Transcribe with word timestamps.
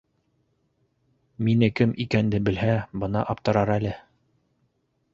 —Минең 1.49 1.75
кем 1.81 1.95
икәнде 2.07 2.41
белһә, 2.49 2.73
бына 3.05 3.25
аптырар 3.35 3.77
әле! 3.79 3.97